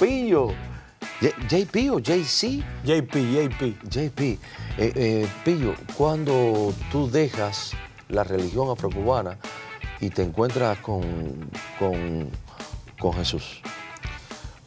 Pillo. 0.00 0.48
¿JP 1.20 1.90
o 1.92 1.98
JC? 1.98 2.64
JP, 2.84 3.14
JP. 3.14 3.62
JP. 3.84 4.20
Eh, 4.20 4.38
eh, 4.78 5.28
Pillo, 5.44 5.74
cuando 5.94 6.72
tú 6.90 7.10
dejas 7.10 7.72
la 8.08 8.24
religión 8.24 8.70
afrocubana 8.70 9.36
y 10.00 10.08
te 10.08 10.22
encuentras 10.22 10.78
con, 10.78 11.02
con, 11.78 12.30
con 12.98 13.12
Jesús. 13.12 13.60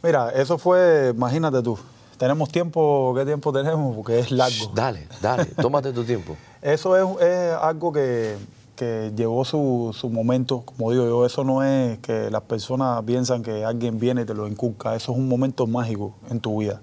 Mira, 0.04 0.30
eso 0.30 0.56
fue, 0.56 1.12
imagínate 1.12 1.62
tú, 1.62 1.76
tenemos 2.16 2.48
tiempo, 2.50 3.12
¿qué 3.16 3.24
tiempo 3.24 3.52
tenemos? 3.52 3.96
Porque 3.96 4.20
es 4.20 4.30
largo. 4.30 4.70
Dale, 4.72 5.08
dale, 5.20 5.46
tómate 5.46 5.92
tu 5.92 6.04
tiempo. 6.04 6.36
Eso 6.62 6.96
es, 6.96 7.26
es 7.26 7.52
algo 7.60 7.92
que, 7.92 8.36
que 8.84 9.12
llevó 9.16 9.44
su, 9.44 10.10
momento, 10.10 10.62
como 10.64 10.90
digo 10.90 11.04
yo, 11.06 11.24
eso 11.24 11.42
no 11.42 11.62
es 11.62 11.98
que 12.00 12.30
las 12.30 12.42
personas 12.42 13.02
piensan 13.04 13.42
que 13.42 13.64
alguien 13.64 13.98
viene 13.98 14.22
y 14.22 14.24
te 14.24 14.34
lo 14.34 14.46
inculca, 14.46 14.94
eso 14.94 15.12
es 15.12 15.18
un 15.18 15.28
momento 15.28 15.66
mágico 15.66 16.14
en 16.30 16.40
tu 16.40 16.60
vida. 16.60 16.80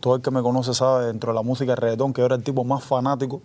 Todo 0.00 0.16
el 0.16 0.22
que 0.22 0.30
me 0.30 0.42
conoce 0.42 0.74
sabe 0.74 1.06
dentro 1.06 1.32
de 1.32 1.34
la 1.34 1.42
música 1.42 1.72
de 1.72 1.76
reggaetón 1.76 2.12
que 2.12 2.20
yo 2.20 2.26
era 2.26 2.36
el 2.36 2.44
tipo 2.44 2.62
más 2.62 2.84
fanático, 2.84 3.40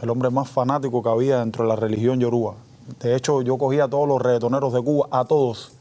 el 0.00 0.10
hombre 0.10 0.30
más 0.30 0.48
fanático 0.48 1.02
que 1.02 1.08
había 1.08 1.38
dentro 1.38 1.64
de 1.64 1.68
la 1.68 1.76
religión 1.76 2.18
yoruba. 2.18 2.54
De 3.00 3.14
hecho, 3.14 3.42
yo 3.42 3.56
cogía 3.58 3.84
a 3.84 3.88
todos 3.88 4.08
los 4.08 4.20
reggaetoneros 4.20 4.72
de 4.72 4.82
Cuba, 4.82 5.06
a 5.10 5.24
todos, 5.24 5.72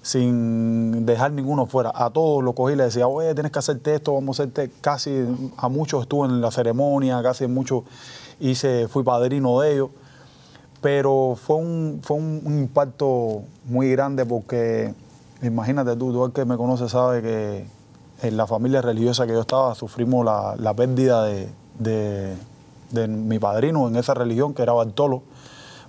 sin 0.00 1.04
dejar 1.04 1.32
ninguno 1.32 1.66
fuera. 1.66 1.92
A 1.94 2.10
todos 2.10 2.42
los 2.42 2.54
cogí 2.54 2.72
y 2.72 2.76
les 2.76 2.94
decía, 2.94 3.08
oye, 3.08 3.34
tienes 3.34 3.52
que 3.52 3.58
hacerte 3.58 3.96
esto, 3.96 4.14
vamos 4.14 4.38
a 4.38 4.44
hacerte. 4.44 4.70
Casi 4.80 5.26
a 5.56 5.68
muchos 5.68 6.02
estuve 6.02 6.28
en 6.28 6.40
la 6.40 6.50
ceremonia, 6.50 7.22
casi 7.22 7.46
muchos 7.48 7.82
hice, 8.38 8.88
fui 8.88 9.02
padrino 9.02 9.60
de 9.60 9.72
ellos 9.74 9.90
pero 10.80 11.36
fue 11.40 11.56
un, 11.56 12.00
fue 12.02 12.16
un, 12.16 12.42
impacto 12.46 13.42
muy 13.66 13.90
grande 13.90 14.24
porque, 14.24 14.94
imagínate 15.42 15.96
tú, 15.96 16.12
todo 16.12 16.26
el 16.26 16.32
que 16.32 16.44
me 16.44 16.56
conoce 16.56 16.88
sabe 16.88 17.22
que 17.22 17.66
en 18.22 18.36
la 18.36 18.46
familia 18.46 18.82
religiosa 18.82 19.26
que 19.26 19.32
yo 19.32 19.40
estaba 19.40 19.74
sufrimos 19.74 20.24
la, 20.24 20.54
la 20.58 20.74
pérdida 20.74 21.24
de, 21.24 21.48
de, 21.78 22.34
de, 22.90 23.08
mi 23.08 23.38
padrino 23.38 23.88
en 23.88 23.96
esa 23.96 24.14
religión, 24.14 24.54
que 24.54 24.62
era 24.62 24.72
Bartolo. 24.72 25.22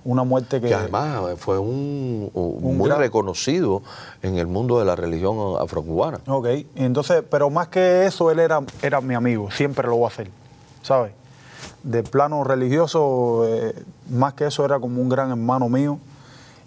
Una 0.04 0.24
muerte 0.24 0.60
que... 0.60 0.66
Que 0.66 0.74
además 0.74 1.38
fue 1.38 1.60
un, 1.60 2.28
un 2.34 2.76
muy 2.76 2.88
gran... 2.88 2.98
reconocido 2.98 3.82
en 4.20 4.36
el 4.36 4.48
mundo 4.48 4.80
de 4.80 4.84
la 4.84 4.96
religión 4.96 5.56
afrocubana. 5.60 6.18
Ok, 6.26 6.48
entonces, 6.74 7.22
pero 7.30 7.50
más 7.50 7.68
que 7.68 8.06
eso, 8.06 8.28
él 8.32 8.40
era, 8.40 8.60
era 8.82 9.00
mi 9.00 9.14
amigo, 9.14 9.48
siempre 9.52 9.86
lo 9.86 9.96
voy 9.96 10.06
a 10.06 10.08
hacer, 10.08 10.28
¿sabes? 10.82 11.12
De 11.82 12.02
plano 12.02 12.44
religioso, 12.44 13.44
eh, 13.46 13.74
más 14.10 14.34
que 14.34 14.46
eso 14.46 14.64
era 14.64 14.78
como 14.78 15.00
un 15.00 15.08
gran 15.08 15.30
hermano 15.30 15.68
mío 15.68 15.98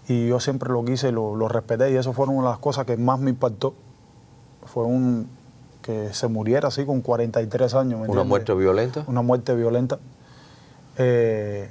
y 0.08 0.28
yo 0.28 0.40
siempre 0.40 0.70
lo 0.70 0.84
quise, 0.84 1.12
lo, 1.12 1.36
lo 1.36 1.48
respeté 1.48 1.92
y 1.92 1.96
eso 1.96 2.14
fueron 2.14 2.36
una 2.36 2.48
de 2.48 2.54
las 2.54 2.60
cosas 2.60 2.86
que 2.86 2.98
más 2.98 3.20
me 3.20 3.30
impactó. 3.30 3.74
Fue 4.66 4.84
un 4.84 5.28
que 5.86 6.14
se 6.16 6.28
muriera 6.28 6.70
así 6.70 6.84
con 6.84 7.02
43 7.02 7.76
años. 7.76 8.08
¿Una 8.08 8.24
muerte 8.24 8.56
violenta? 8.56 9.04
Una 9.08 9.22
muerte 9.22 9.54
violenta. 9.54 10.00
Eh, 10.98 11.70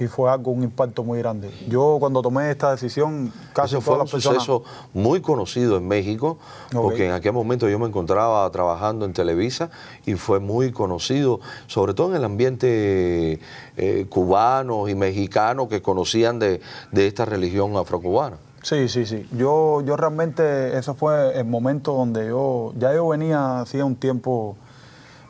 y 0.00 0.06
fue 0.08 0.30
algo, 0.30 0.50
un 0.50 0.62
impacto 0.62 1.04
muy 1.04 1.18
grande. 1.18 1.50
Yo 1.68 1.98
cuando 2.00 2.22
tomé 2.22 2.50
esta 2.50 2.70
decisión, 2.70 3.32
casi 3.52 3.76
Eso 3.76 3.82
fue 3.82 4.00
un 4.00 4.08
suceso 4.08 4.64
muy 4.94 5.20
conocido 5.20 5.76
en 5.76 5.86
México, 5.86 6.38
okay. 6.68 6.80
porque 6.80 7.06
en 7.06 7.12
aquel 7.12 7.34
momento 7.34 7.68
yo 7.68 7.78
me 7.78 7.86
encontraba 7.86 8.50
trabajando 8.50 9.04
en 9.04 9.12
Televisa 9.12 9.70
y 10.06 10.14
fue 10.14 10.40
muy 10.40 10.72
conocido, 10.72 11.40
sobre 11.66 11.92
todo 11.92 12.10
en 12.10 12.16
el 12.16 12.24
ambiente 12.24 13.40
eh, 13.76 14.06
cubano 14.08 14.88
y 14.88 14.94
mexicano 14.94 15.68
que 15.68 15.82
conocían 15.82 16.38
de, 16.38 16.62
de 16.92 17.06
esta 17.06 17.26
religión 17.26 17.76
afrocubana. 17.76 18.38
Sí, 18.62 18.88
sí, 18.88 19.04
sí. 19.04 19.26
Yo, 19.32 19.82
yo 19.82 19.96
realmente, 19.96 20.76
eso 20.78 20.94
fue 20.94 21.38
el 21.38 21.44
momento 21.44 21.92
donde 21.92 22.28
yo, 22.28 22.72
ya 22.78 22.94
yo 22.94 23.08
venía 23.08 23.60
hacía 23.60 23.84
un 23.84 23.96
tiempo 23.96 24.56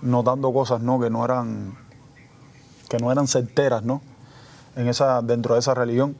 notando 0.03 0.53
cosas, 0.53 0.81
¿no? 0.81 1.01
Que 1.01 1.11
no 1.11 1.25
eran, 1.25 1.77
que 2.89 2.99
no 2.99 3.11
eran 3.13 3.27
certeras, 3.27 3.85
¿no? 3.85 4.01
En 4.77 4.89
esa, 4.89 5.23
dentro 5.23 5.55
de 5.55 5.61
esa 5.61 5.75
religión. 5.75 6.17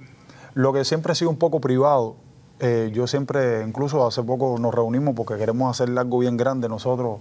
Lo 0.55 0.73
que 0.73 0.85
siempre 0.85 1.13
ha 1.13 1.15
sido 1.15 1.31
un 1.31 1.37
poco 1.37 1.61
privado, 1.61 2.17
eh, 2.59 2.91
yo 2.93 3.07
siempre, 3.07 3.63
incluso 3.67 4.07
hace 4.07 4.23
poco 4.23 4.57
nos 4.59 4.75
reunimos 4.75 5.15
porque 5.15 5.37
queremos 5.37 5.71
hacer 5.71 5.97
algo 5.99 6.19
bien 6.19 6.37
grande 6.37 6.69
nosotros 6.69 7.21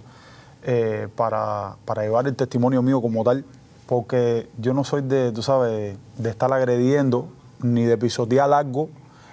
eh, 0.64 1.08
para, 1.16 1.76
para, 1.84 2.02
llevar 2.02 2.26
el 2.26 2.36
testimonio 2.36 2.82
mío 2.82 3.00
como 3.00 3.24
tal, 3.24 3.44
porque 3.86 4.48
yo 4.58 4.74
no 4.74 4.84
soy 4.84 5.02
de, 5.02 5.32
tú 5.32 5.42
sabes, 5.42 5.96
de 6.18 6.30
estar 6.30 6.52
agrediendo, 6.52 7.28
ni 7.62 7.84
de 7.84 7.96
pisotear 7.96 8.52
algo, 8.52 8.90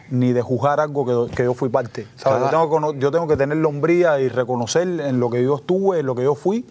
ni 0.09 0.31
de 0.31 0.41
juzgar 0.41 0.79
algo 0.79 1.27
que, 1.27 1.35
que 1.35 1.43
yo 1.43 1.53
fui 1.53 1.69
parte. 1.69 2.07
¿sabes? 2.15 2.43
Yo, 2.43 2.49
tengo 2.49 2.93
que, 2.93 2.99
yo 2.99 3.11
tengo 3.11 3.27
que 3.27 3.35
tener 3.35 3.57
la 3.57 3.67
hombría 3.67 4.19
y 4.19 4.29
reconocer 4.29 4.87
en 4.87 5.19
lo 5.19 5.29
que 5.29 5.43
yo 5.43 5.55
estuve, 5.55 5.99
en 5.99 6.05
lo 6.05 6.15
que 6.15 6.23
yo 6.23 6.35
fui 6.35 6.65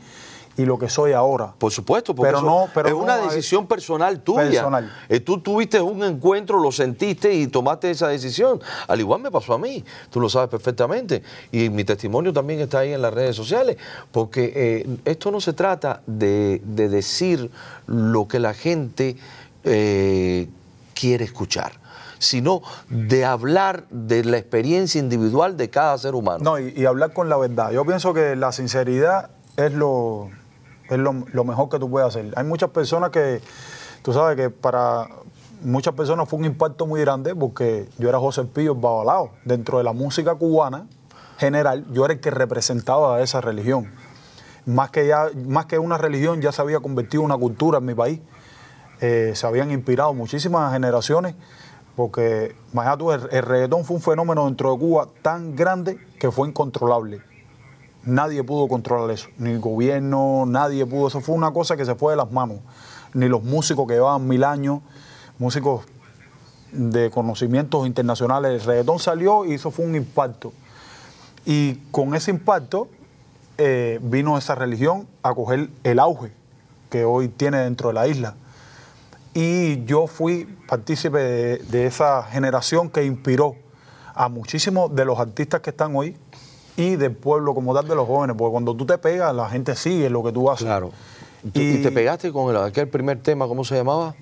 y 0.56 0.65
lo 0.65 0.78
que 0.78 0.89
soy 0.89 1.12
ahora. 1.12 1.53
Por 1.59 1.71
supuesto, 1.71 2.15
porque 2.15 2.33
pero 2.33 2.43
no, 2.43 2.69
pero 2.72 2.89
es 2.89 2.94
una 2.94 3.19
decisión 3.19 3.67
personal 3.67 4.21
tuya. 4.21 4.50
Personal. 4.50 4.93
Eh, 5.09 5.21
tú 5.21 5.41
tuviste 5.41 5.81
un 5.81 6.03
encuentro, 6.03 6.59
lo 6.59 6.72
sentiste 6.72 7.33
y 7.34 7.47
tomaste 7.47 7.91
esa 7.91 8.09
decisión. 8.09 8.61
Al 8.89 9.00
igual 9.00 9.21
me 9.21 9.31
pasó 9.31 9.55
a 9.55 9.59
mí, 9.59 9.84
tú 10.11 10.21
lo 10.21 10.28
sabes 10.28 10.49
perfectamente. 10.49 11.22
Y 11.53 11.69
mi 11.69 11.84
testimonio 11.84 12.33
también 12.33 12.61
está 12.61 12.81
ahí 12.81 12.93
en 12.93 13.03
las 13.03 13.12
redes 13.12 13.37
sociales, 13.37 13.77
porque 14.11 14.53
eh, 14.55 14.97
esto 15.05 15.31
no 15.31 15.41
se 15.41 15.53
trata 15.53 16.00
de, 16.06 16.62
de, 16.65 16.88
decir 16.88 17.50
lo 17.87 18.27
que 18.27 18.38
la 18.38 18.55
gente 18.55 19.17
eh, 19.65 20.49
quiere 20.94 21.25
escuchar 21.25 21.73
sino 22.19 22.62
de 22.88 23.27
hablar 23.27 23.84
de 23.91 24.25
la 24.25 24.38
experiencia 24.38 24.99
individual 24.99 25.59
de 25.59 25.69
cada 25.69 25.99
ser 25.99 26.15
humano. 26.15 26.38
No, 26.43 26.59
y, 26.59 26.73
y 26.75 26.87
hablar 26.87 27.12
con 27.12 27.28
la 27.28 27.37
verdad. 27.37 27.73
Yo 27.73 27.84
pienso 27.84 28.15
que 28.15 28.34
la 28.37 28.53
sinceridad 28.53 29.28
es 29.56 29.75
lo, 29.75 30.31
es 30.88 30.98
lo, 30.98 31.12
lo, 31.32 31.44
mejor 31.44 31.69
que 31.69 31.78
tú 31.78 31.91
puedes 31.91 32.08
hacer. 32.08 32.32
Hay 32.36 32.44
muchas 32.44 32.70
personas 32.70 33.10
que, 33.10 33.41
tú 34.02 34.12
sabes 34.12 34.36
que 34.36 34.50
para 34.50 35.08
muchas 35.62 35.94
personas 35.94 36.28
fue 36.28 36.38
un 36.38 36.44
impacto 36.44 36.86
muy 36.86 37.00
grande 37.00 37.34
porque 37.34 37.88
yo 37.98 38.08
era 38.08 38.19
José 38.19 38.44
Pío 38.44 38.74
Babalao. 38.74 39.30
Dentro 39.44 39.78
de 39.78 39.84
la 39.84 39.92
música 39.92 40.34
cubana 40.34 40.86
general, 41.38 41.86
yo 41.92 42.04
era 42.04 42.14
el 42.14 42.20
que 42.20 42.30
representaba 42.30 43.16
a 43.16 43.22
esa 43.22 43.41
religión. 43.41 43.92
Más 44.64 44.91
que, 44.91 45.06
ya, 45.06 45.28
más 45.46 45.66
que 45.66 45.78
una 45.78 45.98
religión, 45.98 46.41
ya 46.41 46.52
se 46.52 46.60
había 46.60 46.80
convertido 46.80 47.22
en 47.22 47.26
una 47.26 47.36
cultura 47.36 47.78
en 47.78 47.84
mi 47.84 47.94
país. 47.94 48.20
Eh, 49.00 49.32
se 49.34 49.46
habían 49.46 49.70
inspirado 49.70 50.14
muchísimas 50.14 50.72
generaciones 50.72 51.34
porque, 51.94 52.54
imagínate 52.72 53.04
el, 53.04 53.28
el 53.30 53.42
reggaetón 53.42 53.84
fue 53.84 53.96
un 53.96 54.02
fenómeno 54.02 54.44
dentro 54.46 54.72
de 54.72 54.78
Cuba 54.78 55.08
tan 55.22 55.54
grande 55.54 55.98
que 56.19 56.30
fue 56.30 56.48
incontrolable 56.48 57.22
nadie 58.06 58.43
pudo 58.44 58.69
controlar 58.69 59.11
eso, 59.11 59.28
ni 59.37 59.50
el 59.50 59.61
gobierno, 59.61 60.44
nadie 60.47 60.87
pudo, 60.87 61.09
eso 61.09 61.21
fue 61.21 61.34
una 61.34 61.50
cosa 61.50 61.77
que 61.77 61.84
se 61.84 61.94
fue 61.94 62.12
de 62.12 62.17
las 62.17 62.31
manos, 62.31 62.59
ni 63.12 63.28
los 63.28 63.43
músicos 63.43 63.87
que 63.87 63.94
llevaban 63.94 64.27
mil 64.27 64.44
años, 64.44 64.81
músicos 65.39 65.84
de 66.72 67.11
conocimientos 67.11 67.87
internacionales, 67.87 68.53
el 68.53 68.67
reggaetón 68.67 68.99
salió 68.99 69.44
y 69.44 69.55
eso 69.55 69.71
fue 69.71 69.84
un 69.84 69.97
impacto. 69.97 70.53
Y 71.44 71.75
con 71.91 72.15
ese 72.15 72.31
impacto 72.31 72.89
eh, 73.59 73.99
vino 74.03 74.37
esa 74.38 74.55
religión 74.55 75.06
a 75.23 75.34
coger 75.34 75.71
el 75.84 75.99
auge 75.99 76.33
que 76.91 77.05
hoy 77.05 77.28
tiene 77.28 77.59
dentro 77.59 77.88
de 77.88 77.94
la 77.94 78.06
isla. 78.09 78.34
Y 79.34 79.84
yo 79.84 80.06
fui 80.06 80.47
partícipe 80.67 81.19
de, 81.19 81.59
de 81.59 81.87
esa 81.87 82.23
generación 82.25 82.88
que 82.88 83.05
inspiró 83.05 83.55
a 84.15 84.28
muchísimos 84.28 84.94
de 84.94 85.05
los 85.05 85.19
artistas 85.19 85.61
que 85.61 85.71
están 85.71 85.94
hoy, 85.94 86.17
y 86.76 86.97
del 86.97 87.12
pueblo 87.12 87.54
como 87.54 87.75
tal 87.75 87.88
de 87.88 87.94
los 87.94 88.06
jóvenes, 88.06 88.37
porque 88.37 88.53
cuando 88.53 88.75
tú 88.75 88.84
te 88.84 88.98
pegas, 88.98 89.34
la 89.34 89.48
gente 89.48 89.75
sigue 89.75 90.10
lo 90.10 90.22
que 90.22 90.32
tú 90.32 90.50
haces. 90.50 90.66
Claro. 90.66 90.92
¿Y, 91.54 91.60
¿Y 91.60 91.82
te 91.82 91.91
pegaste 91.91 92.32
con 92.32 92.54
el, 92.54 92.62
aquel 92.62 92.88
primer 92.88 93.20
tema, 93.22 93.47
cómo 93.47 93.64
se 93.64 93.76
llamaba? 93.76 94.14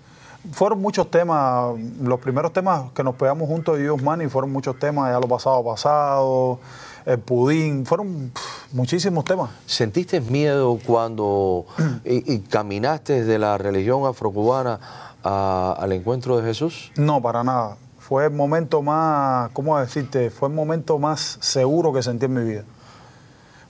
Fueron 0.52 0.80
muchos 0.80 1.10
temas, 1.10 1.74
los 2.00 2.20
primeros 2.20 2.52
temas 2.52 2.92
que 2.92 3.02
nos 3.02 3.14
pegamos 3.14 3.48
juntos 3.48 3.76
de 3.76 3.84
Dios 3.84 4.02
Money 4.02 4.28
fueron 4.28 4.52
muchos 4.52 4.78
temas, 4.78 5.10
ya 5.10 5.18
lo 5.18 5.26
pasado 5.26 5.64
pasado, 5.64 6.60
el 7.06 7.18
pudín, 7.18 7.86
fueron 7.86 8.30
pff, 8.32 8.74
muchísimos 8.74 9.24
temas. 9.24 9.50
¿Sentiste 9.66 10.20
miedo 10.20 10.78
cuando 10.86 11.64
y, 12.04 12.34
y 12.34 12.40
caminaste 12.40 13.20
desde 13.20 13.38
la 13.38 13.56
religión 13.56 14.06
afrocubana 14.06 14.80
a, 15.24 15.76
al 15.78 15.92
encuentro 15.92 16.36
de 16.36 16.44
Jesús? 16.44 16.92
No, 16.96 17.22
para 17.22 17.42
nada 17.42 17.78
fue 18.06 18.26
el 18.26 18.32
momento 18.32 18.82
más, 18.82 19.50
¿cómo 19.52 19.78
decirte? 19.78 20.28
Fue 20.28 20.50
el 20.50 20.54
momento 20.54 20.98
más 20.98 21.38
seguro 21.40 21.90
que 21.90 22.02
sentí 22.02 22.26
en 22.26 22.34
mi 22.34 22.44
vida. 22.44 22.64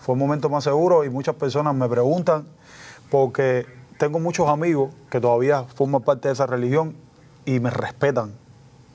Fue 0.00 0.16
el 0.16 0.18
momento 0.18 0.48
más 0.48 0.64
seguro 0.64 1.04
y 1.04 1.08
muchas 1.08 1.36
personas 1.36 1.72
me 1.72 1.88
preguntan 1.88 2.44
porque 3.12 3.64
tengo 3.96 4.18
muchos 4.18 4.48
amigos 4.48 4.92
que 5.08 5.20
todavía 5.20 5.62
forman 5.62 6.02
parte 6.02 6.26
de 6.26 6.34
esa 6.34 6.48
religión 6.48 6.96
y 7.44 7.60
me 7.60 7.70
respetan 7.70 8.32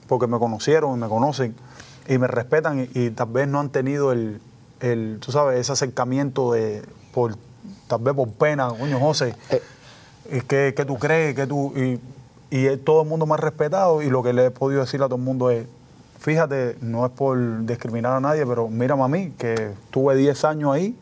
porque 0.09 0.27
me 0.27 0.38
conocieron 0.39 0.97
y 0.97 1.00
me 1.00 1.07
conocen 1.07 1.56
y 2.09 2.18
me 2.18 2.27
respetan 2.27 2.89
y, 2.94 3.00
y 3.00 3.12
tal 3.12 3.30
vez 3.30 3.47
no 3.47 3.62
han 3.62 3.69
tenido 3.69 4.12
el, 4.12 4.41
el, 4.81 5.19
tú 5.21 5.31
sabes, 5.31 5.57
ese 5.57 5.71
acercamiento 5.71 6.51
de, 6.51 6.83
por, 7.13 7.38
tal 7.88 8.01
vez 8.01 8.13
por 8.13 8.27
pena, 8.27 8.68
coño 8.77 9.00
José, 9.00 9.36
eh. 9.51 9.62
¿qué, 10.50 10.74
¿qué, 10.75 10.83
tú 10.83 10.97
crees? 10.97 11.33
¿Qué 11.33 11.47
tú...? 11.47 11.71
Y, 11.77 11.97
y 12.51 12.75
todo 12.78 13.04
el 13.04 13.07
mundo 13.07 13.31
ha 13.34 13.38
respetado 13.38 14.01
y 14.01 14.10
lo 14.10 14.24
que 14.24 14.34
le 14.34 14.48
he 14.48 14.51
podido 14.51 14.81
decir 14.81 15.01
a 15.01 15.06
todo 15.06 15.16
el 15.18 15.22
mundo 15.22 15.50
es, 15.51 15.66
fíjate, 16.19 16.78
no 16.81 17.06
es 17.06 17.12
por 17.12 17.38
discriminar 17.66 18.13
a 18.13 18.19
nadie, 18.19 18.46
pero 18.46 18.68
mírame 18.68 19.04
a 19.04 19.07
mí, 19.07 19.34
que 19.38 19.72
tuve 19.92 20.16
10 20.16 20.44
años 20.46 20.74
ahí, 20.74 20.96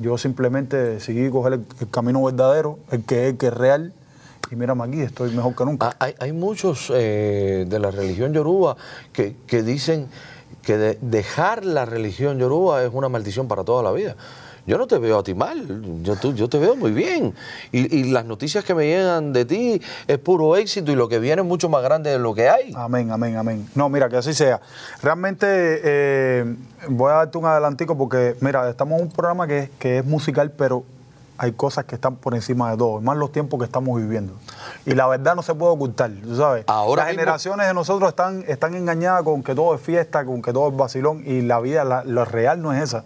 yo 0.00 0.18
simplemente 0.18 0.98
seguí 1.00 1.30
coger 1.30 1.54
el, 1.54 1.64
camino 1.90 2.22
verdadero, 2.24 2.78
el 2.90 3.04
que 3.04 3.28
es, 3.28 3.38
que 3.38 3.46
es 3.46 3.54
real, 3.54 3.92
y 4.50 4.56
mírame 4.56 4.84
aquí, 4.84 5.00
estoy 5.00 5.30
mejor 5.30 5.54
que 5.54 5.64
nunca. 5.64 5.90
Ah, 5.90 5.96
Hay, 6.00 6.14
hay 6.18 6.32
muchos 6.32 6.90
eh, 6.94 7.64
de 7.68 7.78
la 7.78 7.90
religión 7.90 8.32
yoruba 8.32 8.76
que, 9.12 9.36
que 9.46 9.62
dicen 9.62 10.08
que 10.62 10.76
de- 10.76 10.98
dejar 11.00 11.64
la 11.64 11.84
religión 11.84 12.38
yoruba 12.38 12.82
es 12.82 12.90
una 12.92 13.08
maldición 13.08 13.48
para 13.48 13.64
toda 13.64 13.82
la 13.82 13.92
vida. 13.92 14.16
Yo 14.66 14.78
no 14.78 14.86
te 14.86 14.98
veo 14.98 15.18
a 15.18 15.22
ti 15.22 15.34
mal, 15.34 15.82
yo, 16.02 16.16
tú- 16.16 16.32
yo 16.34 16.48
te 16.48 16.58
veo 16.58 16.74
muy 16.74 16.90
bien. 16.92 17.34
Y, 17.70 17.94
y 17.98 18.04
las 18.10 18.24
noticias 18.24 18.64
que 18.64 18.74
me 18.74 18.86
llegan 18.86 19.32
de 19.34 19.44
ti 19.44 19.80
es 20.06 20.18
puro 20.18 20.56
éxito 20.56 20.90
y 20.90 20.94
lo 20.94 21.06
que 21.08 21.18
viene 21.18 21.42
es 21.42 21.48
mucho 21.48 21.68
más 21.68 21.82
grande 21.82 22.10
de 22.10 22.18
lo 22.18 22.34
que 22.34 22.48
hay. 22.48 22.72
Amén, 22.74 23.10
amén, 23.10 23.36
amén. 23.36 23.68
No, 23.74 23.88
mira, 23.90 24.08
que 24.08 24.16
así 24.16 24.32
sea. 24.32 24.60
Realmente 25.02 25.46
eh, 25.48 26.56
voy 26.88 27.10
a 27.12 27.16
darte 27.16 27.36
un 27.38 27.44
adelantico 27.46 27.96
porque, 27.98 28.36
mira, 28.40 28.68
estamos 28.70 28.98
en 29.00 29.06
un 29.06 29.12
programa 29.12 29.46
que, 29.46 29.70
que 29.78 29.98
es 29.98 30.04
musical, 30.04 30.50
pero 30.50 30.84
hay 31.36 31.52
cosas 31.52 31.84
que 31.84 31.96
están 31.96 32.16
por 32.16 32.34
encima 32.34 32.70
de 32.70 32.78
todo, 32.78 33.00
más 33.02 33.16
los 33.18 33.32
tiempos 33.32 33.58
que 33.58 33.66
estamos 33.66 34.00
viviendo. 34.00 34.32
Y 34.86 34.94
la 34.94 35.06
verdad 35.08 35.34
no 35.34 35.42
se 35.42 35.52
puede 35.54 35.72
ocultar, 35.72 36.10
tú 36.22 36.36
sabes. 36.36 36.64
Ahora 36.68 37.02
Las 37.02 37.08
mismo- 37.10 37.20
generaciones 37.20 37.66
de 37.66 37.74
nosotros 37.74 38.08
están, 38.08 38.44
están 38.48 38.74
engañadas 38.74 39.24
con 39.24 39.42
que 39.42 39.54
todo 39.54 39.74
es 39.74 39.80
fiesta, 39.82 40.24
con 40.24 40.40
que 40.40 40.52
todo 40.52 40.68
es 40.70 40.76
vacilón, 40.76 41.22
y 41.26 41.42
la 41.42 41.60
vida, 41.60 41.84
la, 41.84 42.02
lo 42.04 42.24
real 42.24 42.62
no 42.62 42.72
es 42.72 42.82
esa. 42.84 43.04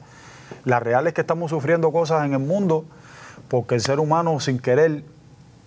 La 0.64 0.80
real 0.80 1.06
es 1.06 1.14
que 1.14 1.20
estamos 1.20 1.50
sufriendo 1.50 1.92
cosas 1.92 2.24
en 2.24 2.32
el 2.32 2.40
mundo 2.40 2.84
porque 3.48 3.74
el 3.74 3.80
ser 3.80 4.00
humano 4.00 4.40
sin 4.40 4.58
querer 4.58 5.04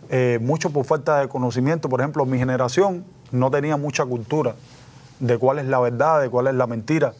eh, 0.10 0.40
mucho 0.42 0.72
por 0.72 0.86
falta 0.86 1.20
de 1.20 1.28
conocimiento. 1.28 1.90
Por 1.90 2.02
ejemplo, 2.02 2.26
mi 2.26 2.38
generación 2.38 3.06
no 3.32 3.50
tenía 3.50 3.78
mucha 3.78 4.06
cultura 4.06 4.56
de 5.20 5.38
cuál 5.38 5.60
es 5.60 5.66
la 5.66 5.80
verdad, 5.80 6.22
de 6.22 6.30
cuál 6.30 6.48
es 6.48 6.56
la 6.56 6.68
mentira. 6.68 7.14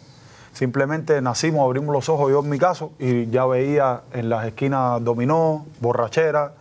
Simplemente 0.54 1.22
nacimos, 1.22 1.66
abrimos 1.66 1.94
los 1.94 2.10
ojos, 2.10 2.30
yo 2.30 2.42
en 2.42 2.50
mi 2.50 2.60
caso, 2.60 2.92
y 3.00 3.28
ya 3.28 3.46
veía 3.46 4.02
en 4.12 4.30
las 4.30 4.46
esquinas 4.46 5.02
dominó, 5.04 5.66
borrachera, 5.80 6.54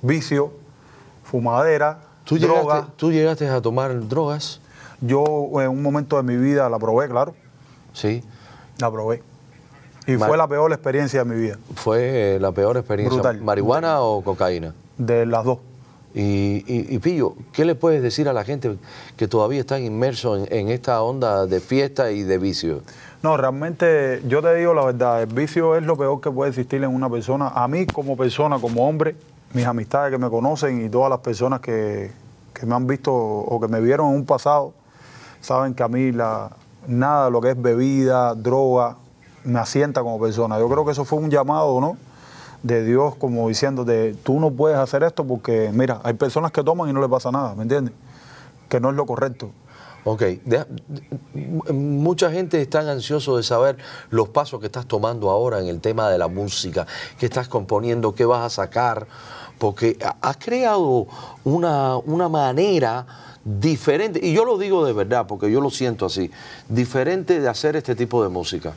vicio, 0.00 0.52
fumadera, 1.24 1.98
¿Tú 2.24 2.38
droga. 2.38 2.62
llegaste, 2.62 2.92
tú 2.96 3.12
llegaste 3.12 3.48
a 3.48 3.60
tomar 3.60 4.08
drogas, 4.08 4.60
Yo 5.02 5.24
en 5.60 5.68
un 5.68 5.82
momento 5.82 6.16
de 6.16 6.22
mi 6.22 6.36
vida 6.36 6.70
la 6.70 6.78
probé, 6.78 7.08
claro, 7.08 7.34
sí. 7.92 8.24
la 8.78 8.90
probé. 8.90 9.22
Y 10.06 10.16
fue 10.16 10.36
la 10.36 10.46
peor 10.48 10.72
experiencia 10.72 11.24
de 11.24 11.34
mi 11.34 11.40
vida, 11.40 11.56
Fue 11.74 12.38
la 12.40 12.52
peor 12.52 12.76
experiencia. 12.76 13.14
Brutal. 13.14 13.40
¿Marihuana 13.42 14.00
o 14.00 14.22
cocaína? 14.22 14.72
de 14.98 15.26
las 15.26 15.44
dos. 15.44 15.58
Y, 16.14 16.64
y- 16.66 16.94
y, 16.94 16.98
Pillo, 16.98 17.34
¿qué 17.52 17.66
le 17.66 17.74
puedes 17.74 18.02
decir 18.02 18.26
a 18.28 18.32
la 18.32 18.42
gente 18.44 18.78
que 19.18 19.28
todavía 19.28 19.60
están 19.60 19.82
inmersos 19.82 20.48
en, 20.48 20.58
en 20.58 20.68
esta 20.70 21.02
onda 21.02 21.46
de 21.46 21.60
fiesta 21.60 22.10
y 22.10 22.22
de 22.22 22.38
vicio? 22.38 22.80
No, 23.22 23.36
realmente 23.36 24.22
yo 24.26 24.40
te 24.40 24.54
digo 24.54 24.72
la 24.72 24.84
verdad, 24.86 25.22
el 25.22 25.26
vicio 25.26 25.76
es 25.76 25.82
lo 25.82 25.96
peor 25.98 26.20
que 26.22 26.30
puede 26.30 26.48
existir 26.50 26.82
en 26.82 26.94
una 26.94 27.10
persona. 27.10 27.48
A 27.48 27.68
mí 27.68 27.84
como 27.84 28.16
persona, 28.16 28.58
como 28.58 28.88
hombre, 28.88 29.14
mis 29.52 29.66
amistades 29.66 30.10
que 30.12 30.18
me 30.18 30.30
conocen 30.30 30.82
y 30.86 30.88
todas 30.88 31.10
las 31.10 31.18
personas 31.18 31.60
que, 31.60 32.10
que 32.54 32.64
me 32.64 32.74
han 32.74 32.86
visto 32.86 33.12
o 33.14 33.60
que 33.60 33.68
me 33.68 33.80
vieron 33.82 34.08
en 34.12 34.16
un 34.16 34.24
pasado, 34.24 34.72
saben 35.42 35.74
que 35.74 35.82
a 35.82 35.88
mí 35.88 36.12
la, 36.12 36.50
nada 36.86 37.26
de 37.26 37.30
lo 37.30 37.42
que 37.42 37.50
es 37.50 37.60
bebida, 37.60 38.34
droga, 38.34 38.96
me 39.46 39.58
asienta 39.60 40.02
como 40.02 40.20
persona. 40.20 40.58
Yo 40.58 40.68
creo 40.68 40.84
que 40.84 40.92
eso 40.92 41.04
fue 41.04 41.18
un 41.18 41.30
llamado, 41.30 41.80
¿no? 41.80 41.96
De 42.62 42.84
Dios 42.84 43.14
como 43.16 43.48
diciéndote, 43.48 44.14
tú 44.22 44.40
no 44.40 44.50
puedes 44.50 44.76
hacer 44.78 45.02
esto 45.02 45.24
porque, 45.24 45.70
mira, 45.72 46.00
hay 46.02 46.14
personas 46.14 46.52
que 46.52 46.62
toman 46.62 46.88
y 46.90 46.92
no 46.92 47.00
les 47.00 47.08
pasa 47.10 47.30
nada, 47.30 47.54
¿me 47.54 47.62
entiendes? 47.62 47.94
Que 48.68 48.80
no 48.80 48.90
es 48.90 48.96
lo 48.96 49.06
correcto. 49.06 49.50
Ok, 50.04 50.22
mucha 51.72 52.30
gente 52.30 52.60
está 52.60 52.80
ansioso 52.90 53.36
de 53.36 53.42
saber 53.42 53.76
los 54.10 54.28
pasos 54.28 54.60
que 54.60 54.66
estás 54.66 54.86
tomando 54.86 55.30
ahora 55.30 55.58
en 55.60 55.66
el 55.66 55.80
tema 55.80 56.08
de 56.10 56.18
la 56.18 56.28
música, 56.28 56.86
qué 57.18 57.26
estás 57.26 57.48
componiendo, 57.48 58.14
qué 58.14 58.24
vas 58.24 58.44
a 58.44 58.50
sacar, 58.50 59.06
porque 59.58 59.96
ha- 60.04 60.16
has 60.20 60.36
creado 60.36 61.06
una, 61.44 61.96
una 61.96 62.28
manera 62.28 63.06
diferente, 63.44 64.20
y 64.22 64.32
yo 64.32 64.44
lo 64.44 64.58
digo 64.58 64.84
de 64.84 64.92
verdad, 64.92 65.26
porque 65.26 65.50
yo 65.50 65.60
lo 65.60 65.70
siento 65.70 66.06
así, 66.06 66.30
diferente 66.68 67.40
de 67.40 67.48
hacer 67.48 67.76
este 67.76 67.94
tipo 67.96 68.22
de 68.22 68.28
música. 68.28 68.74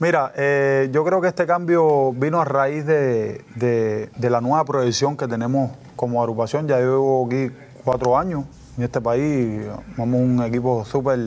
Mira, 0.00 0.32
eh, 0.36 0.88
yo 0.92 1.04
creo 1.04 1.20
que 1.20 1.26
este 1.26 1.44
cambio 1.44 2.12
vino 2.12 2.40
a 2.40 2.44
raíz 2.44 2.86
de, 2.86 3.44
de- 3.56 4.30
la 4.30 4.40
nueva 4.40 4.64
proyección 4.64 5.16
que 5.16 5.26
tenemos 5.26 5.72
como 5.96 6.22
agrupación. 6.22 6.68
Ya 6.68 6.78
llevo 6.78 7.26
aquí 7.26 7.50
cuatro 7.84 8.16
años 8.16 8.44
en 8.76 8.84
este 8.84 9.00
país. 9.00 9.66
Somos 9.96 10.20
un 10.20 10.40
equipo 10.44 10.84
súper 10.84 11.18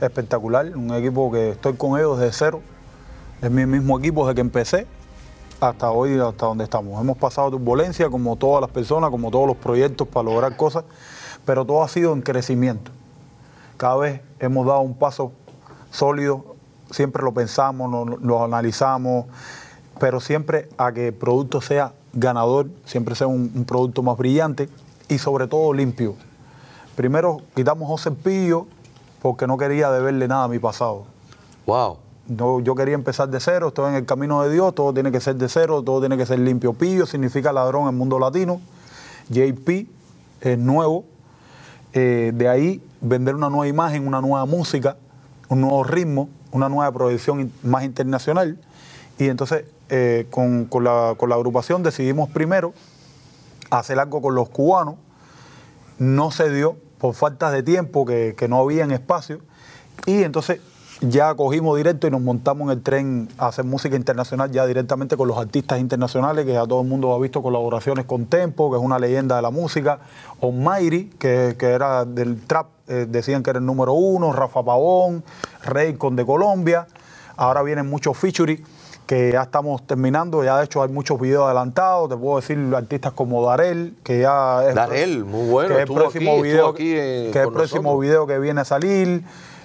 espectacular, 0.00 0.76
un 0.76 0.92
equipo 0.92 1.32
que 1.32 1.50
estoy 1.52 1.72
con 1.74 1.98
ellos 1.98 2.18
desde 2.18 2.32
cero. 2.34 2.60
Es 3.40 3.50
mi 3.50 3.64
mismo 3.64 3.98
equipo 3.98 4.26
desde 4.26 4.34
que 4.34 4.40
empecé 4.42 4.86
hasta 5.58 5.90
hoy, 5.90 6.18
hasta 6.18 6.44
donde 6.46 6.64
estamos. 6.64 7.00
Hemos 7.00 7.16
pasado 7.16 7.50
turbulencia 7.52 8.10
como 8.10 8.36
todas 8.36 8.60
las 8.60 8.70
personas, 8.70 9.08
como 9.10 9.30
todos 9.30 9.46
los 9.46 9.56
proyectos 9.56 10.06
para 10.06 10.24
lograr 10.24 10.54
cosas, 10.56 10.84
pero 11.46 11.64
todo 11.64 11.82
ha 11.82 11.88
sido 11.88 12.12
en 12.12 12.20
crecimiento. 12.20 12.90
Cada 13.78 13.96
vez 13.96 14.20
hemos 14.38 14.66
dado 14.66 14.80
un 14.80 14.94
paso 14.94 15.32
sólido, 15.90 16.51
siempre 16.92 17.22
lo 17.22 17.32
pensamos, 17.32 17.90
lo, 17.90 18.04
lo 18.18 18.44
analizamos, 18.44 19.26
pero 19.98 20.20
siempre 20.20 20.68
a 20.78 20.92
que 20.92 21.08
el 21.08 21.14
producto 21.14 21.60
sea 21.60 21.92
ganador, 22.12 22.68
siempre 22.84 23.14
sea 23.14 23.26
un, 23.26 23.50
un 23.54 23.64
producto 23.64 24.02
más 24.02 24.16
brillante 24.16 24.68
y 25.08 25.18
sobre 25.18 25.46
todo 25.46 25.72
limpio. 25.72 26.14
Primero 26.94 27.38
quitamos 27.54 27.88
José 27.88 28.10
Pillo 28.10 28.66
porque 29.20 29.46
no 29.46 29.56
quería 29.56 29.90
deberle 29.90 30.28
nada 30.28 30.44
a 30.44 30.48
mi 30.48 30.58
pasado. 30.58 31.04
Wow. 31.66 31.98
No, 32.28 32.60
yo 32.60 32.74
quería 32.74 32.94
empezar 32.94 33.28
de 33.28 33.40
cero, 33.40 33.68
estoy 33.68 33.90
en 33.90 33.96
el 33.96 34.06
camino 34.06 34.42
de 34.42 34.52
Dios, 34.52 34.74
todo 34.74 34.94
tiene 34.94 35.10
que 35.10 35.20
ser 35.20 35.36
de 35.36 35.48
cero, 35.48 35.82
todo 35.82 36.00
tiene 36.00 36.16
que 36.16 36.26
ser 36.26 36.38
limpio. 36.38 36.72
Pillo 36.72 37.06
significa 37.06 37.52
ladrón 37.52 37.82
en 37.82 37.88
el 37.88 37.94
mundo 37.94 38.18
latino. 38.18 38.60
JP 39.28 39.86
es 40.40 40.58
nuevo. 40.58 41.04
Eh, 41.92 42.32
de 42.34 42.48
ahí 42.48 42.82
vender 43.00 43.34
una 43.34 43.50
nueva 43.50 43.68
imagen, 43.68 44.06
una 44.06 44.20
nueva 44.20 44.46
música, 44.46 44.96
un 45.48 45.60
nuevo 45.60 45.84
ritmo, 45.84 46.28
una 46.52 46.68
nueva 46.68 46.92
proyección 46.92 47.52
más 47.62 47.84
internacional. 47.84 48.58
Y 49.18 49.28
entonces 49.28 49.64
eh, 49.88 50.26
con, 50.30 50.66
con 50.66 50.84
la, 50.84 51.14
con 51.18 51.28
la 51.28 51.34
agrupación 51.34 51.82
decidimos 51.82 52.30
primero 52.30 52.72
hacer 53.70 53.98
algo 53.98 54.22
con 54.22 54.34
los 54.34 54.48
cubanos. 54.48 54.94
No 55.98 56.30
se 56.30 56.50
dio 56.50 56.76
por 56.98 57.14
falta 57.14 57.50
de 57.50 57.62
tiempo, 57.62 58.06
que, 58.06 58.34
que 58.36 58.48
no 58.48 58.58
había 58.60 58.84
en 58.84 58.92
espacio. 58.92 59.40
Y 60.06 60.22
entonces 60.22 60.60
ya 61.02 61.34
cogimos 61.34 61.76
directo 61.76 62.06
y 62.06 62.10
nos 62.10 62.20
montamos 62.20 62.66
en 62.66 62.78
el 62.78 62.82
tren 62.82 63.28
a 63.38 63.48
hacer 63.48 63.64
música 63.64 63.96
internacional 63.96 64.50
ya 64.50 64.66
directamente 64.66 65.16
con 65.16 65.28
los 65.28 65.36
artistas 65.36 65.80
internacionales, 65.80 66.46
que 66.46 66.52
ya 66.52 66.66
todo 66.66 66.82
el 66.82 66.88
mundo 66.88 67.12
ha 67.12 67.18
visto 67.18 67.42
colaboraciones 67.42 68.04
con 68.04 68.26
Tempo, 68.26 68.70
que 68.70 68.76
es 68.76 68.82
una 68.82 68.98
leyenda 68.98 69.36
de 69.36 69.42
la 69.42 69.50
música, 69.50 69.98
Almighty, 70.40 71.10
que, 71.18 71.56
que 71.58 71.66
era 71.66 72.04
del 72.04 72.42
trap, 72.46 72.66
eh, 72.88 73.06
decían 73.08 73.42
que 73.42 73.50
era 73.50 73.58
el 73.58 73.66
número 73.66 73.94
uno, 73.94 74.32
Rafa 74.32 74.62
Pavón, 74.62 75.24
Raycon 75.64 76.16
de 76.16 76.24
Colombia. 76.24 76.86
Ahora 77.36 77.62
vienen 77.62 77.88
muchos 77.88 78.16
featuring 78.16 78.62
que 79.06 79.32
ya 79.32 79.42
estamos 79.42 79.84
terminando, 79.86 80.44
ya 80.44 80.58
de 80.58 80.64
hecho 80.64 80.82
hay 80.82 80.88
muchos 80.88 81.20
videos 81.20 81.44
adelantados, 81.44 82.08
te 82.08 82.16
puedo 82.16 82.36
decir 82.36 82.58
artistas 82.74 83.12
como 83.12 83.44
Darel, 83.44 83.96
que 84.04 84.20
ya 84.20 84.66
es 84.68 84.74
Darel, 84.74 85.24
muy 85.24 85.50
bueno, 85.50 85.74
que 85.74 85.82
es 85.82 85.88
el 85.88 85.94
próximo 85.94 86.32
aquí, 86.32 86.42
video, 86.42 86.68
aquí, 86.68 86.92
eh, 86.94 87.30
que 87.30 87.30
es 87.30 87.36
el 87.36 87.44
con 87.44 87.54
próximo 87.54 87.82
nosotros. 87.82 88.00
video 88.00 88.26
que 88.26 88.38
viene 88.38 88.60
a 88.60 88.64
salir. 88.64 89.24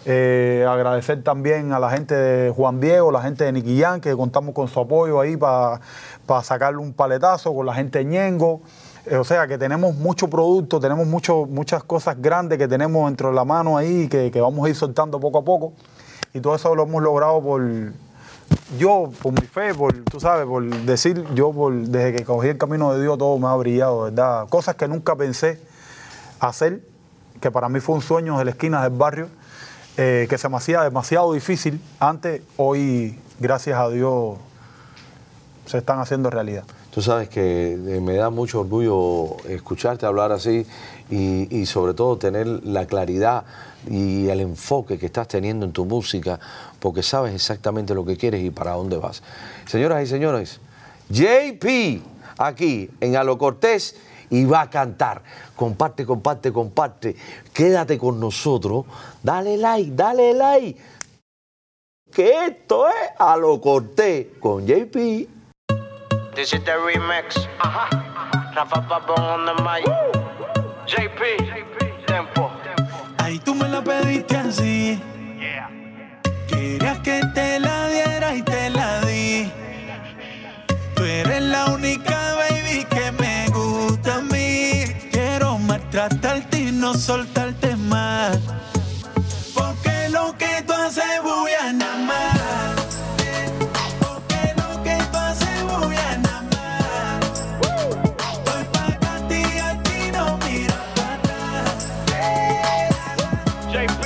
Eh, 0.09 0.65
agradecer 0.65 1.21
también 1.21 1.73
a 1.73 1.79
la 1.79 1.89
gente 1.89 2.15
de 2.15 2.49
Juan 2.49 2.79
Diego, 2.79 3.11
la 3.11 3.21
gente 3.21 3.51
de 3.51 3.77
Jam, 3.77 3.99
que 3.99 4.15
contamos 4.15 4.55
con 4.55 4.69
su 4.69 4.79
apoyo 4.79 5.19
ahí 5.19 5.35
para 5.35 5.81
sacarle 6.43 6.79
un 6.79 6.93
paletazo, 6.93 7.53
con 7.53 7.65
la 7.65 7.73
gente 7.73 7.99
de 7.99 8.05
Ñengo. 8.05 8.61
Eh, 9.05 9.17
o 9.17 9.25
sea 9.25 9.47
que 9.47 9.57
tenemos 9.57 9.95
mucho 9.95 10.29
producto, 10.29 10.79
tenemos 10.79 11.07
muchas 11.07 11.83
cosas 11.83 12.21
grandes 12.21 12.57
que 12.57 12.69
tenemos 12.69 13.05
dentro 13.05 13.31
de 13.31 13.35
la 13.35 13.43
mano 13.43 13.75
ahí 13.75 14.07
que, 14.07 14.31
que 14.31 14.39
vamos 14.39 14.65
a 14.65 14.69
ir 14.69 14.75
soltando 14.75 15.19
poco 15.19 15.39
a 15.39 15.43
poco. 15.43 15.73
Y 16.33 16.39
todo 16.39 16.55
eso 16.55 16.73
lo 16.73 16.83
hemos 16.83 17.03
logrado 17.03 17.41
por, 17.41 17.61
yo, 18.79 19.11
por 19.21 19.33
mi 19.33 19.45
fe, 19.45 19.73
por, 19.73 19.93
tú 20.05 20.21
sabes, 20.21 20.45
por 20.45 20.63
decir, 20.85 21.25
yo 21.33 21.51
por, 21.51 21.73
desde 21.73 22.13
que 22.13 22.23
cogí 22.23 22.47
el 22.47 22.57
camino 22.57 22.93
de 22.93 23.01
Dios 23.01 23.17
todo 23.17 23.37
me 23.39 23.47
ha 23.47 23.55
brillado, 23.55 24.03
¿verdad? 24.03 24.47
Cosas 24.47 24.75
que 24.75 24.87
nunca 24.87 25.17
pensé 25.17 25.59
hacer, 26.39 26.81
que 27.41 27.51
para 27.51 27.67
mí 27.67 27.81
fue 27.81 27.95
un 27.95 28.01
sueño 28.01 28.37
de 28.37 28.45
la 28.45 28.51
esquina 28.51 28.83
del 28.83 28.97
barrio, 28.97 29.27
eh, 29.97 30.27
que 30.29 30.37
se 30.37 30.47
me 30.47 30.57
hacía 30.57 30.83
demasiado 30.83 31.33
difícil. 31.33 31.81
Antes, 31.99 32.41
hoy, 32.55 33.19
gracias 33.39 33.79
a 33.79 33.89
Dios, 33.89 34.37
se 35.65 35.79
están 35.79 35.99
haciendo 35.99 36.29
realidad. 36.29 36.63
Tú 36.91 37.01
sabes 37.01 37.29
que 37.29 37.73
eh, 37.73 38.01
me 38.01 38.15
da 38.15 38.29
mucho 38.29 38.61
orgullo 38.61 39.37
escucharte 39.47 40.05
hablar 40.05 40.31
así 40.31 40.65
y, 41.09 41.55
y 41.55 41.65
sobre 41.65 41.93
todo 41.93 42.17
tener 42.17 42.47
la 42.47 42.85
claridad 42.85 43.43
y 43.89 44.29
el 44.29 44.39
enfoque 44.41 44.97
que 44.97 45.07
estás 45.07 45.27
teniendo 45.27 45.65
en 45.65 45.71
tu 45.71 45.85
música, 45.85 46.39
porque 46.79 47.03
sabes 47.03 47.33
exactamente 47.33 47.93
lo 47.93 48.05
que 48.05 48.17
quieres 48.17 48.43
y 48.43 48.49
para 48.49 48.73
dónde 48.73 48.97
vas. 48.97 49.21
Señoras 49.65 50.03
y 50.03 50.07
señores, 50.07 50.59
JP 51.09 52.01
aquí 52.37 52.89
en 53.01 53.15
Alo 53.15 53.37
Cortés 53.37 53.95
y 54.29 54.45
va 54.45 54.61
a 54.61 54.69
cantar. 54.69 55.21
Comparte, 55.55 56.05
comparte, 56.05 56.51
comparte. 56.51 57.15
Quédate 57.53 57.97
con 57.97 58.19
nosotros. 58.19 58.85
Dale 59.23 59.57
like, 59.57 59.91
dale 59.91 60.33
like. 60.33 60.81
Que 62.11 62.45
esto 62.47 62.87
es 62.87 63.11
a 63.17 63.37
lo 63.37 63.59
corté 63.59 64.33
con 64.39 64.65
JP. 64.65 65.27
This 66.35 66.53
is 66.53 66.63
the 66.63 66.77
remix. 66.77 67.47
Rafa 68.55 68.87
Papón 68.87 69.19
on 69.19 69.45
the 69.45 69.53
mic. 69.63 69.85
JP. 70.85 72.05
Tempo. 72.05 72.49
Ay, 73.17 73.39
tú 73.39 73.53
me 73.53 73.67
la 73.67 73.83
pediste 73.83 74.37
así. 74.37 75.01
No 86.87 86.93
soltarte 86.93 87.75
más. 87.75 88.39
Porque 89.53 90.07
lo 90.09 90.37
que 90.37 90.63
tú 90.65 90.71
haces 90.71 91.21
voy 91.21 91.51
a 91.51 91.73
nada 91.73 91.97
más. 91.97 92.75
Porque 93.99 94.53
lo 94.55 94.83
que 94.83 94.95
tú 95.11 95.17
haces 95.17 95.63
voy 95.63 95.95
a 95.97 96.17
nada 96.17 96.43
más. 96.55 97.25
Estoy 98.31 98.63
pa' 98.73 99.27
ti 99.27 99.41
y 99.55 99.59
a 99.59 99.83
ti 99.83 99.99
no 100.15 100.37
miro 100.45 100.75
para 100.95 101.15
atrás. 101.15 101.87
JP. 103.73 104.03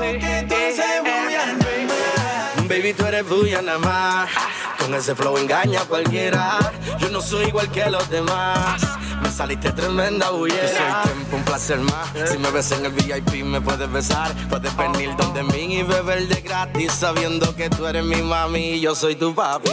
Lo 0.00 0.10
que 0.22 0.34
tú 0.48 0.54
haces 0.66 0.96
voy 1.04 1.34
a 1.34 1.46
nada 1.46 1.76
más. 1.86 2.68
Baby, 2.68 2.92
tú 2.94 3.06
eres 3.06 3.24
tuya 3.28 3.62
nada 3.62 3.78
más. 3.78 4.49
Con 4.90 4.98
ese 4.98 5.14
flow 5.14 5.38
engaña 5.38 5.82
a 5.82 5.84
cualquiera. 5.84 6.58
Yo 6.98 7.10
no 7.10 7.22
soy 7.22 7.44
igual 7.44 7.70
que 7.70 7.88
los 7.88 8.10
demás. 8.10 8.82
Me 9.22 9.30
saliste 9.30 9.70
tremenda 9.70 10.30
bullera. 10.30 10.62
Yo 10.62 10.68
soy 10.68 11.12
tiempo, 11.12 11.36
un 11.36 11.44
placer 11.44 11.78
más. 11.78 12.08
Si 12.28 12.38
me 12.38 12.50
ves 12.50 12.72
en 12.72 12.84
el 12.84 12.90
VIP, 12.90 13.44
me 13.44 13.60
puedes 13.60 13.88
besar. 13.92 14.34
Puedes 14.48 14.76
venir 14.76 15.14
donde 15.16 15.44
mí 15.44 15.76
y 15.76 15.84
beber 15.84 16.26
de 16.26 16.40
gratis. 16.40 16.90
Sabiendo 16.90 17.54
que 17.54 17.70
tú 17.70 17.86
eres 17.86 18.02
mi 18.02 18.20
mami 18.20 18.70
y 18.70 18.80
yo 18.80 18.96
soy 18.96 19.14
tu 19.14 19.32
papi. 19.32 19.70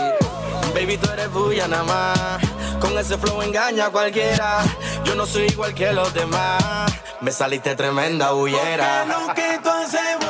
Baby, 0.75 0.99
tú 0.99 1.09
eres 1.09 1.31
tuya 1.31 1.67
nada 1.67 1.83
más. 1.83 2.79
Con 2.79 2.95
ese 2.95 3.17
flow 3.17 3.41
engaña 3.41 3.87
a 3.87 3.89
cualquiera. 3.89 4.59
Yo 5.03 5.15
no 5.15 5.25
soy 5.25 5.47
igual 5.47 5.73
que 5.73 5.93
los 5.93 6.13
demás. 6.13 6.93
Me 7.21 7.31
saliste 7.31 7.75
tremenda 7.75 8.33
bullera. 8.33 9.03
Porque 9.07 9.25
lo 9.25 9.33
que 9.33 9.59
tú 9.63 9.69
haces 9.71 10.26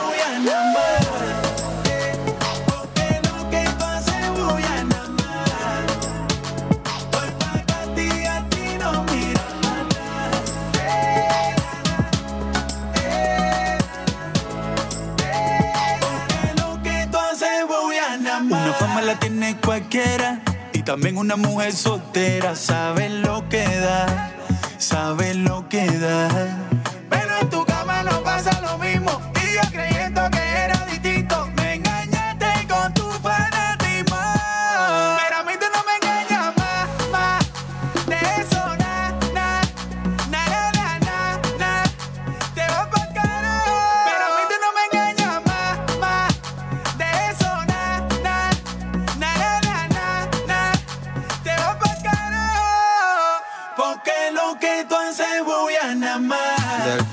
y 20.74 20.82
también 20.82 21.18
una 21.18 21.36
mujer 21.36 21.72
soltera 21.72 22.56
sabe 22.56 23.10
lo 23.10 23.48
que 23.48 23.64
da, 23.64 24.32
sabe 24.80 25.36
lo 25.36 25.70
que 25.70 25.86
da. 25.86 26.28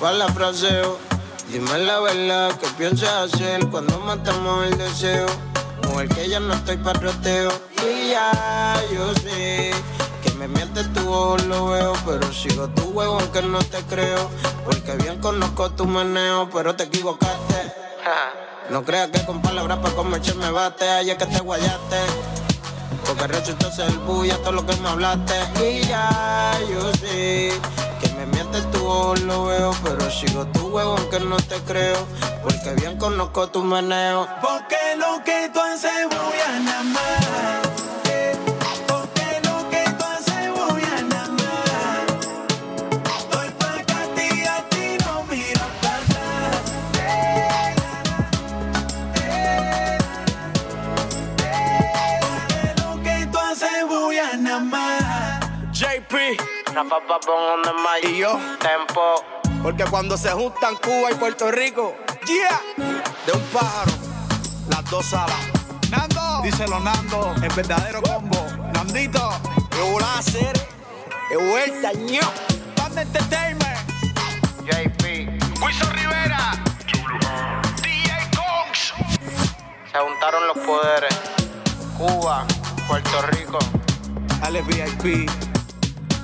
Palafraseo, 0.05 0.99
dime 1.51 1.79
la 1.79 1.99
verdad 1.99 2.53
que 2.59 2.67
piensas 2.77 3.33
hacer 3.33 3.67
cuando 3.71 3.99
matamos 4.01 4.67
el 4.67 4.77
deseo. 4.77 5.25
Mujer 5.89 6.11
que 6.11 6.29
ya 6.29 6.41
no 6.41 6.53
estoy 6.53 6.77
para 6.77 7.01
roteo. 7.01 7.51
Y 7.79 8.11
ya 8.11 8.83
yo 8.93 9.15
sé 9.15 9.71
que 10.23 10.31
me 10.33 10.47
mientes 10.47 10.93
tu 10.93 11.11
ojo, 11.11 11.39
lo 11.39 11.69
veo. 11.69 11.95
Pero 12.05 12.31
sigo 12.35 12.69
tu 12.69 12.83
huevo 12.91 13.19
aunque 13.19 13.41
no 13.41 13.61
te 13.61 13.79
creo. 13.85 14.29
Porque 14.67 14.93
bien 14.97 15.21
conozco 15.21 15.71
tu 15.71 15.87
meneo, 15.87 16.51
pero 16.53 16.77
te 16.77 16.85
equivocaste. 16.85 17.73
No 18.69 18.85
creas 18.85 19.09
que 19.09 19.25
con 19.25 19.41
palabras 19.41 19.79
para 19.79 19.95
comerse 19.95 20.35
me 20.35 20.51
bate. 20.51 21.11
Es 21.11 21.17
que 21.17 21.25
te 21.25 21.41
guayaste. 21.41 21.97
Porque 23.07 23.27
resultó 23.27 23.73
ser 23.73 23.91
bulla 24.01 24.37
todo 24.43 24.53
lo 24.53 24.67
que 24.67 24.77
me 24.77 24.89
hablaste. 24.91 25.33
Y 25.65 25.87
ya 25.87 26.61
yo 26.71 26.93
sé 26.93 27.59
ojo, 28.85 29.15
lo 29.27 29.47
veo. 29.47 29.71
Pero 29.83 30.11
sigo 30.11 30.47
tu 30.47 30.69
huevo 30.69 30.97
aunque 30.97 31.21
no 31.21 31.37
te 31.37 31.57
creo. 31.67 32.07
Porque 32.43 32.75
bien 32.81 32.99
conozco 32.99 33.49
tu 33.49 33.63
meneo. 33.63 34.27
Porque 34.41 34.77
lo 34.97 35.23
que 35.25 35.51
tú 35.53 35.61
haces 35.61 36.09
voy 36.09 36.39
a 36.47 36.61
nada 36.61 36.83
más. 36.83 37.84
Rafa 56.75 56.99
Papón 57.07 57.35
on 57.37 57.63
the 57.63 57.73
mic. 57.73 58.11
y 58.13 58.19
yo. 58.19 58.33
Tempo. 58.59 59.25
Porque 59.63 59.85
cuando 59.85 60.17
se 60.17 60.31
juntan 60.31 60.75
Cuba 60.77 61.13
y 61.13 61.15
Puerto 61.15 61.49
Rico, 61.53 61.95
yeah, 62.27 62.61
de 63.25 63.33
un 63.33 63.41
pájaro, 63.53 63.93
las 64.69 64.91
dos 64.91 65.15
alas. 65.15 65.39
Nando, 65.89 66.41
díselo 66.43 66.81
Nando, 66.81 67.33
el 67.41 67.49
verdadero 67.55 68.03
combo. 68.03 68.45
Nandito, 68.73 69.31
Que 69.71 69.81
voy 69.83 70.03
a 70.03 70.19
hacer, 70.19 70.53
de 71.31 71.37
vuelta, 71.37 71.93
ño. 71.93 72.23
Banda 72.77 73.03
Entertainment. 73.03 73.79
JP. 74.65 75.63
Wilson 75.63 75.93
Rivera, 75.93 76.53
DJ 77.83 78.31
Cox, 78.35 78.95
Se 79.93 79.99
juntaron 79.99 80.47
los 80.49 80.59
poderes. 80.59 81.15
Cuba, 81.97 82.45
Puerto 82.89 83.23
Rico. 83.31 83.59
Dale 84.41 84.61
VIP. 84.63 85.31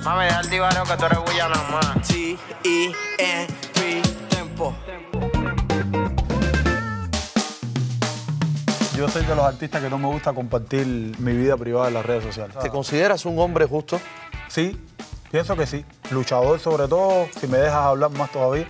Mami, 0.03 0.25
deja 0.25 0.39
el 0.39 0.49
divario 0.49 0.83
que 0.83 0.97
tú 0.97 1.05
eres 1.05 1.19
Guyana 1.19 1.63
más. 1.71 2.07
T-E-N-P, 2.07 4.01
tempo. 4.29 4.73
Yo 8.97 9.07
soy 9.09 9.23
de 9.25 9.35
los 9.35 9.45
artistas 9.45 9.81
que 9.81 9.89
no 9.89 9.99
me 9.99 10.07
gusta 10.07 10.33
compartir 10.33 10.85
mi 11.19 11.33
vida 11.33 11.55
privada 11.55 11.87
en 11.89 11.93
las 11.93 12.05
redes 12.05 12.23
sociales. 12.23 12.57
¿Te 12.61 12.69
consideras 12.69 13.25
un 13.25 13.37
hombre 13.39 13.65
justo? 13.67 14.01
Sí, 14.47 14.79
pienso 15.29 15.55
que 15.55 15.67
sí. 15.67 15.85
Luchador 16.09 16.59
sobre 16.59 16.87
todo, 16.87 17.27
si 17.39 17.47
me 17.47 17.57
dejas 17.57 17.75
hablar 17.75 18.09
más 18.11 18.31
todavía. 18.31 18.67